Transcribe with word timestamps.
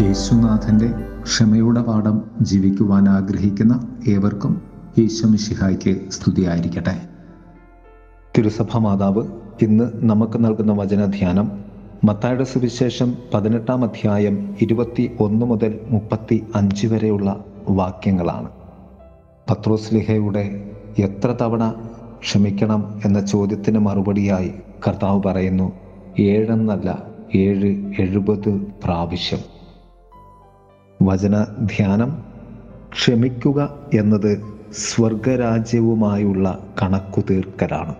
യേശുനാഥന്റെ 0.00 0.92
ക്ഷമയുടെ 1.22 1.82
പാഠം 1.82 2.22
ജീവിക്കുവാൻ 2.40 3.08
ആഗ്രഹിക്കുന്ന 3.08 3.96
ഏവർക്കും 4.08 4.62
യേശുമിഷിഹായ്ക്ക് 4.98 6.10
സ്തുതിയായിരിക്കട്ടെ. 6.10 7.00
തിരുസഭ 8.38 8.78
മാതാവ് 8.78 9.26
ഇന്ന് 9.62 9.90
നമുക്ക് 9.94 10.44
നൽകുന്ന 10.44 10.72
വചനധ്യാനം 10.72 11.52
മത്തായുടെ 12.04 12.44
സുവിശേഷം 12.44 13.14
പതിനെട്ടാം 13.34 13.84
അധ്യായം 13.84 14.56
ഇരുപത്തി 14.60 15.16
ഒന്ന് 15.20 15.46
മുതൽ 15.46 15.80
മുപ്പത്തി 15.88 16.44
അഞ്ച് 16.54 16.86
വരെയുള്ള 16.86 17.44
വാക്യങ്ങളാണ്. 17.68 18.48
പത്രോസ്ലിഹയുടെ 19.50 20.72
എത്ര 20.98 21.28
തവണ 21.28 21.74
ക്ഷമിക്കണം 22.20 23.00
എന്ന 23.04 23.26
ചോദ്യത്തിന് 23.26 23.78
മറുപടിയായി 23.78 24.52
കർത്താവ് 24.88 25.22
പറയുന്നു 25.22 25.72
ഏഴെന്നല്ല 26.18 27.02
ഏഴ് 27.34 27.92
എഴുപത് 27.98 28.50
പ്രാവശ്യം. 28.84 29.53
വചന 31.02 31.46
ധ്യാനം 31.60 32.22
ക്ഷമിക്കുക 32.92 33.78
എന്നത് 33.94 34.54
സ്വർഗരാജ്യവുമായുള്ള 34.72 36.58
കണക്കു 36.82 37.22
തീർക്കലാണ് 37.30 37.94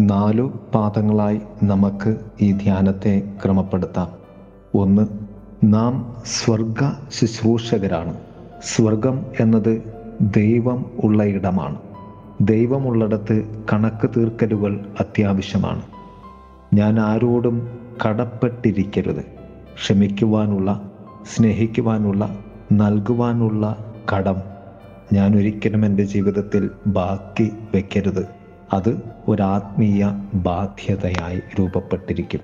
നാലു 0.00 0.60
പാദങ്ങളായി 0.74 1.40
നമുക്ക് 1.62 2.16
ഈ 2.40 2.52
ധ്യാനത്തെ 2.52 3.22
ക്രമപ്പെടുത്താം. 3.44 4.08
ഒന്ന് 4.74 5.06
നാം 5.64 6.16
സ്വർഗ 6.26 6.90
ശുശ്രൂഷകരാണ്. 7.10 8.16
സ്വർഗം 8.62 9.26
എന്നത് 9.40 9.82
ദൈവം 10.20 10.90
ഉള്ള 11.04 11.24
ഇടമാണ്. 11.24 11.76
ദൈവമുള്ളിടത്ത് 12.40 13.64
കണക്ക് 13.72 14.10
തീർക്കലുകൾ 14.16 14.86
അത്യാവശ്യമാണ്. 15.00 15.82
ഞാൻ 16.74 17.00
ആരോടും 17.00 17.78
കടപ്പെട്ടിരിക്കരുത്. 18.06 19.24
ക്ഷമിക്കുവാനുള്ള 19.74 20.91
സ്നേഹിക്കുവാനുള്ള 21.26 22.44
നൽകുവാനുള്ള 22.72 23.94
കടം 24.16 24.36
ഞാൻ 25.12 25.36
ഒരിക്കലും 25.36 25.86
എന്റെ 25.86 26.02
ജീവിതത്തിൽ 26.02 26.70
ബാക്കി 26.86 27.50
വയ്ക്കരുത് 27.74 28.28
അത് 28.72 29.02
ഒരാത്മീയ 29.28 30.06
ബാധ്യതയായി 30.34 31.40
രൂപപ്പെട്ടിരിക്കും. 31.60 32.40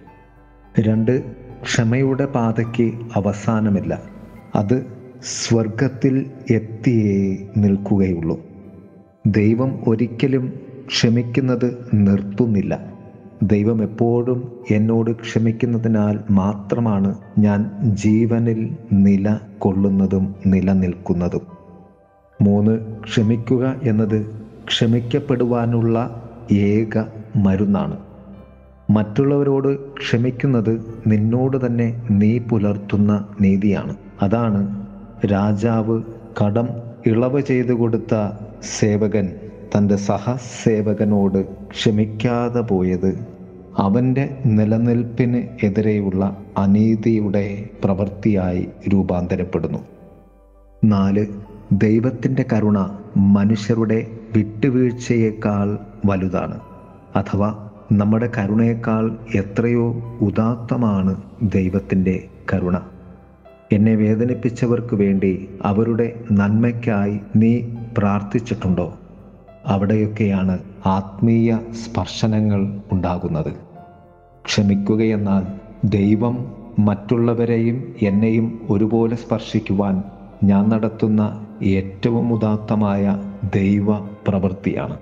രണ്ട് 0.80 1.32
ക്ഷമയുടെ 1.62 2.26
പാതയ്ക്ക് 2.26 2.92
അവസാനമില്ല. 3.14 4.02
അത് 4.54 4.86
സ്വർഗത്തിൽ 5.22 6.30
എത്തിയേ 6.50 7.48
നിൽക്കുകയുള്ളൂ. 7.56 8.40
ദൈവം 9.26 9.80
ഒരിക്കലും 9.86 10.60
ക്ഷമിക്കുന്നത് 10.86 11.88
നിർത്തുന്നില്ല. 11.92 12.97
ദൈവം 13.42 13.82
എപ്പോഴും 13.82 14.52
എന്നോട് 14.70 15.10
ക്ഷമിക്കുന്നതിനാൽ 15.10 16.18
മാത്രമാണ് 16.30 17.18
ഞാൻ 17.38 17.70
ജീവനിൽ 17.84 18.76
നില 18.92 19.38
കൊള്ളുന്നതും 19.58 20.34
നിലനിൽക്കുന്നതും. 20.46 21.40
മൂന്ന് 22.42 23.02
ക്ഷമിക്കുക 23.04 23.80
എന്നത് 23.82 24.26
ക്ഷമിക്കപ്പെടുവാനുള്ള 24.68 26.28
ഏക 26.52 27.02
മരുന്നാണ്. 27.36 27.98
മറ്റുള്ളവരോട് 28.90 29.92
ക്ഷമിക്കുന്നത് 29.92 31.02
നിന്നോട് 31.06 31.66
തന്നെ 31.66 32.02
നീ 32.10 32.38
പുലർത്തുന്ന 32.38 33.28
നീതിയാണ്. 33.40 33.96
അതാണ് 34.22 34.86
രാജാവ് 35.26 36.02
കടം 36.44 36.68
ഇളവ് 37.06 37.40
ചെയ്തു 37.40 37.72
കൊടുത്ത 37.72 38.30
സേവകൻ 38.62 39.34
തന്റെ 39.76 39.96
സഹസേവകനോട് 39.96 41.57
ക്ഷമിക്കാതെ 41.70 42.60
പോയത് 42.60 43.26
അവന്റെ 43.78 44.36
നിലനിൽപ്പിന് 44.46 45.66
എതിരെയുള്ള 45.66 46.36
അനീതിയുടെ 46.58 47.68
പ്രവൃത്തിയായി 47.84 48.68
രൂപാന്തരപ്പെടുന്നു. 48.88 49.78
നാല് 50.84 51.26
ദൈവത്തിന്റെ 51.72 52.44
കരുണ 52.52 52.90
മനുഷ്യരുടെ 53.16 54.06
വിട്ടുവീഴ്ചയേക്കാൾ 54.36 55.78
വലുതാണ്. 56.06 56.60
അഥവാ 57.16 57.70
നമ്മുടെ 57.92 58.30
കരുണയേക്കാൾ 58.38 59.16
എത്രയോ 59.34 60.18
ഉദാത്തമാണ് 60.20 61.22
ദൈവത്തിന്റെ 61.42 62.24
കരുണ. 62.54 62.78
എന്നെ 63.72 63.94
വേദനിപ്പിച്ചവർക്ക് 63.94 64.94
വേണ്ടി 64.94 65.48
അവരുടെ 65.62 66.20
നന്മയ്ക്കായി 66.32 67.20
നീ 67.36 67.60
പ്രാർത്ഥിച്ചിട്ടുണ്ടോ? 67.98 68.94
അവിടെയൊക്കെയാണ് 69.68 70.58
ആത്മീയ 70.86 71.56
സ്പർശനങ്ങൾ 71.56 72.80
ഉണ്ടാകുന്നത്. 72.92 73.52
ക്ഷമിക്കുകയെന്നാൽ 74.46 75.44
ദൈവം 75.84 76.52
മറ്റുള്ളവരെയും 76.78 77.94
എന്നെയും 78.02 78.66
ഒരുപോലെ 78.70 79.16
സ്പർശിക്കുവാൻ 79.16 80.02
ഞാൻ 80.44 80.68
നടത്തുന്ന 80.68 81.46
ഏറ്റവും 81.62 82.32
ഉദാത്തമായ 82.32 83.22
ദൈവ 83.54 83.98
പ്രവൃത്തിയാണ്. 83.98 84.96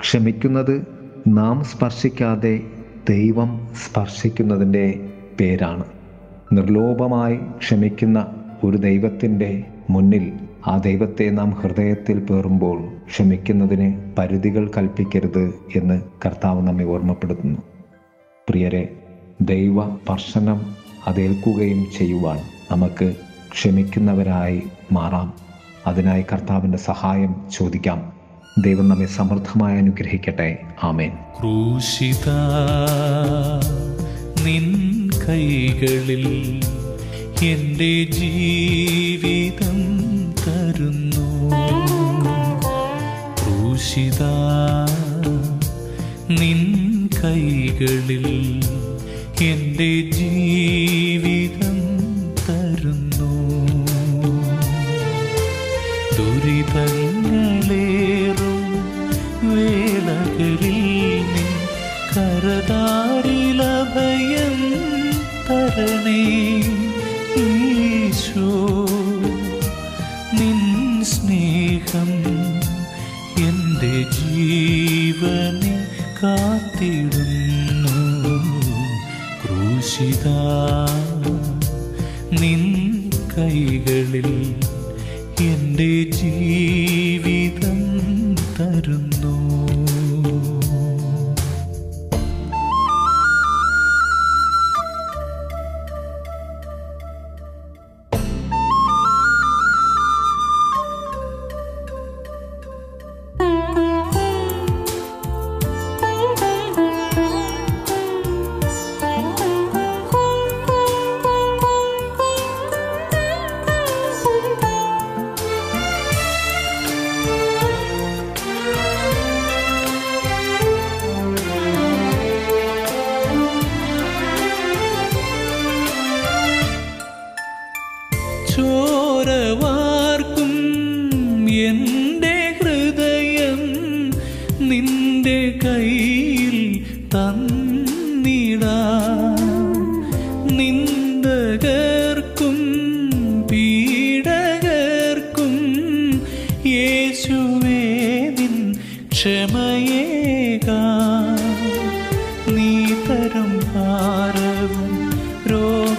ക്ഷമിക്കുന്നത് 0.00 0.86
നാം 1.28 1.64
സ്പർശിക്കാതെ 1.64 2.60
ദൈവം 3.08 3.68
സ്പർശിക്കുന്നതിന്റെ 3.74 5.08
പേരാണ്. 5.40 5.84
നിർലോഭമായി 6.52 7.36
ക്ഷമിക്കുന്ന 7.36 8.26
ഒരു 8.64 8.76
ദൈവത്തിന്റെ 8.76 9.64
മുന്നിൽ 9.90 10.32
ആ 10.66 10.76
ദൈവത്തെ 10.76 11.30
നാം 11.30 11.50
ഹൃദയത്തിൽ 11.50 12.18
പേറുമ്പോൾ 12.18 12.96
ക്ഷമിക്കുന്നതിന് 13.06 14.12
പരിധികൾ 14.18 14.70
കൽപ്പിക്കരുത് 14.76 15.54
എന്ന് 15.76 16.00
കർത്താവ് 16.26 16.62
നമ്മെ 16.62 16.84
ഓർമ്മപ്പെടുത്തുന്നു. 16.84 17.58
പ്രിയരെ 18.48 18.88
ദൈവ 19.40 19.96
സ്പർശനം 19.96 20.76
അതേൽക്കുകയും 21.06 21.86
ചെയ്യുവാൻ 21.98 22.38
നമുക്ക് 22.70 23.14
ക്ഷമിക്കുന്നവരായി 23.52 24.62
മാറാം. 24.92 25.32
അതിനായി 25.86 26.24
കർത്താവിന്റെ 26.32 26.78
സഹായം 26.78 27.36
ചോദിക്കാം. 27.52 28.12
ദൈവം 28.62 28.88
നമ്മെ 28.88 29.06
സമൃദ്ധമായി 29.06 29.78
അനുഗ്രഹിക്കട്ടെ. 29.78 30.58
ആമേൻ. 30.82 31.12
ക്രൂശിത 31.40 32.30
നിൻ 34.44 35.10
കൈകളിൽ 35.28 36.60
എന്റെ 37.42 38.12
ജീവിതം 38.12 40.13
ക്രൂശിത 43.84 44.22
നിൻ 46.30 46.60
കൈകളിൽ 47.16 48.26
എന്റെ 49.44 49.90
ജീവിതം 50.16 51.78
തരുന്നു. 52.40 53.32
ദുരിതങ്ങളേറും 56.16 56.94
വേളകളിൽ 59.50 60.80
കരതാരിലഭയം 62.14 62.96
തരണേ. 65.48 66.24
കാത്തിടുന്നു. 76.24 77.96
ക്രൂശിത 79.40 80.26
നിൻ 82.40 82.62
കൈകളിൽ 83.38 84.30
എന്റെ 85.40 85.92
ജീവിതം 86.10 87.80
തരുന്നു. 88.56 89.13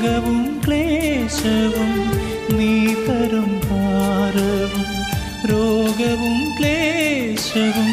രോഗവും 0.05 0.39
ക്ലേശവും 0.63 1.91
നീ 2.57 2.73
തരും 3.05 3.47
ഭാരവും. 3.65 4.83
രോഗവും 5.51 6.35
ക്ലേശവും 6.57 7.89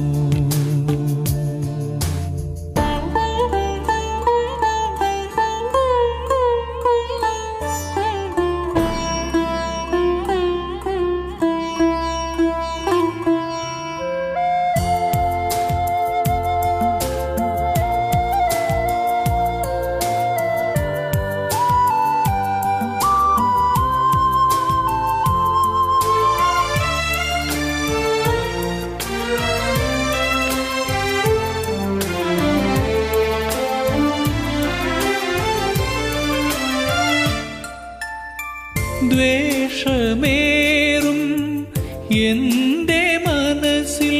എന്റെ 42.26 43.18
മനസ്സിൽ 43.26 44.16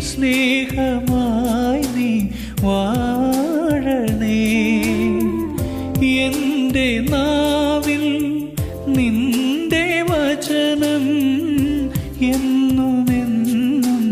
സ്നേഹമായി 0.00 1.82
നീ 1.96 2.12
വാഴണേ. 2.62 4.40
എന്റെ 6.24 6.88
നാവിൽ 7.10 8.04
നിന്റെ 8.86 10.02
വചനം 10.10 11.06
എന്നുമെന്നും 12.34 14.04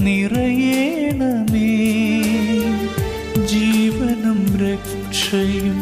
നിറയേണമേ. 0.00 1.72
ജീവനും 3.46 4.40
രക്ഷയും 4.60 5.78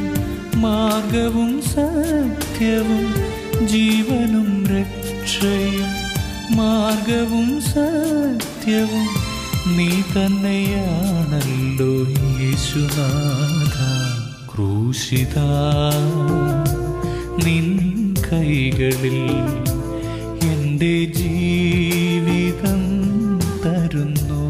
മാർഗവും 0.56 1.62
സത്യവും 1.62 3.06
ജീവനും 3.66 4.47
മാർഗവും 6.78 7.60
സത്യവും 7.60 9.06
നീ 9.76 9.86
തന്നെയാണല്ലോ 9.86 11.92
യേശുനാഥ. 12.42 13.76
ക്രൂശിത 14.50 15.36
നിൻ 17.44 17.66
കൈകളിൽ 18.32 19.18
എന്റെ 20.52 20.94
ജീവിതം 21.20 22.82
തരുന്നു. 23.64 24.44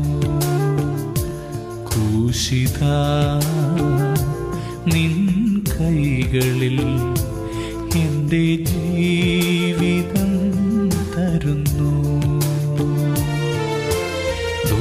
ക്രൂശിത 1.89 2.83
നിൻ 4.95 5.17
കൈകളിൽ 5.75 6.81
എന്റെ 8.05 8.47
ജീവിതം 8.65 9.68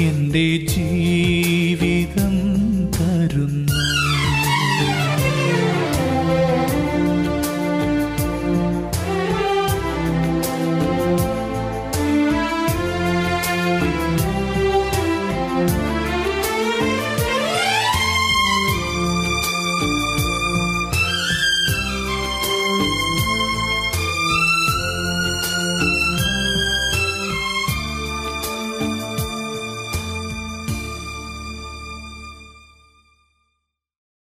എന്റെ 0.00 0.46
ജീവിതം 0.72 2.36